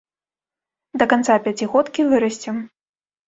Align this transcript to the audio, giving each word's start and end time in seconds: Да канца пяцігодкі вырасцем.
Да 1.01 1.05
канца 1.11 1.35
пяцігодкі 1.47 2.07
вырасцем. 2.13 2.55